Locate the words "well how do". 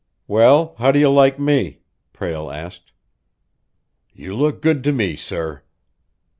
0.27-0.97